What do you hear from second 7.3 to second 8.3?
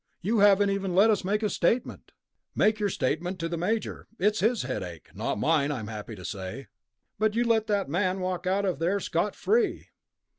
you let that man